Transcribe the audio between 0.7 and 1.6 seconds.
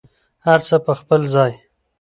په خپل ځای.